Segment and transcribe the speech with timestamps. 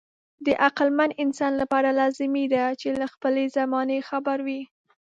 [0.45, 4.61] د عقلمن انسان لپاره لازمي ده چې له خپلې زمانې خبر وي.